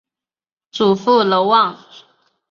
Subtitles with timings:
[0.71, 1.77] 祖父娄旺。